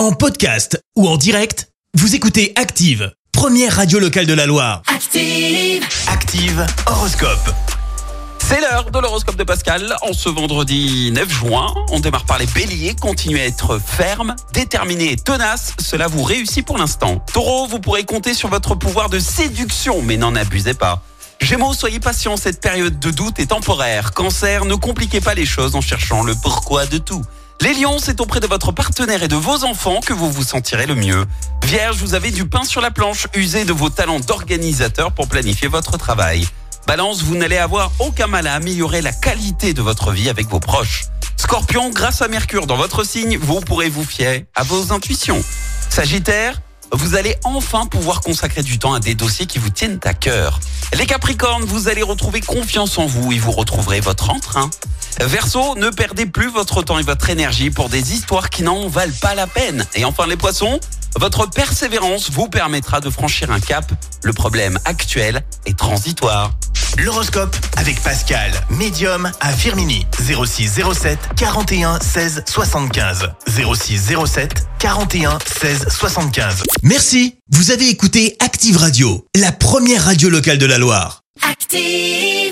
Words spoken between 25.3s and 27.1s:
les choses en cherchant le pourquoi de